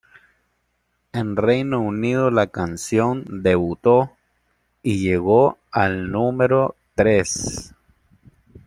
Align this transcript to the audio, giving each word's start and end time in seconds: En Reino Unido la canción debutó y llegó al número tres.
En 1.13 1.35
Reino 1.35 1.79
Unido 1.79 2.31
la 2.31 2.47
canción 2.47 3.23
debutó 3.43 4.09
y 4.81 4.99
llegó 5.03 5.59
al 5.71 6.09
número 6.09 6.75
tres. 6.95 7.75